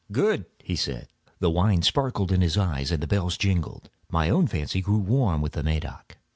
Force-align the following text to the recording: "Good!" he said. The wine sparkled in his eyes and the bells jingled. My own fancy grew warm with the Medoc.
"Good!" 0.11 0.47
he 0.63 0.75
said. 0.75 1.09
The 1.37 1.51
wine 1.51 1.83
sparkled 1.83 2.31
in 2.31 2.41
his 2.41 2.57
eyes 2.57 2.89
and 2.91 3.03
the 3.03 3.07
bells 3.07 3.37
jingled. 3.37 3.91
My 4.09 4.31
own 4.31 4.47
fancy 4.47 4.81
grew 4.81 4.97
warm 4.97 5.41
with 5.43 5.51
the 5.51 5.61
Medoc. 5.61 6.17